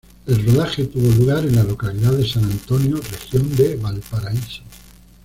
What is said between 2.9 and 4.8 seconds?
Región de Valparaíso.